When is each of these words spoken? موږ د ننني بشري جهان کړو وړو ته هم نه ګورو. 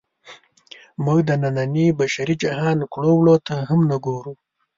موږ 1.03 1.19
د 1.27 1.29
ننني 1.43 1.85
بشري 1.99 2.35
جهان 2.43 2.77
کړو 2.93 3.11
وړو 3.17 3.35
ته 3.47 3.55
هم 3.69 3.79
نه 3.91 3.97
ګورو. 4.05 4.33